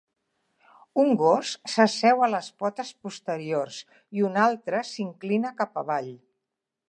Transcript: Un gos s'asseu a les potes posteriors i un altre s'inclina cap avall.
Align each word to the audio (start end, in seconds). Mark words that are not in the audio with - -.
Un 1.01 1.11
gos 1.19 1.51
s'asseu 1.73 2.23
a 2.27 2.29
les 2.35 2.47
potes 2.63 2.89
posteriors 3.05 3.79
i 4.21 4.27
un 4.31 4.41
altre 4.47 4.83
s'inclina 4.95 5.55
cap 5.63 5.81
avall. 5.85 6.11